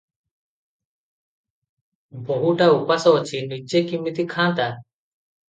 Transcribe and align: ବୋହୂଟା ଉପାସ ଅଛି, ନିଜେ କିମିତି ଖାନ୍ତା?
ବୋହୂଟା 2.31 2.71
ଉପାସ 2.77 3.15
ଅଛି, 3.19 3.43
ନିଜେ 3.53 3.83
କିମିତି 3.93 4.27
ଖାନ୍ତା? 4.35 4.69